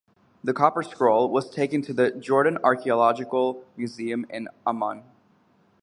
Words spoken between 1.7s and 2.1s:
to the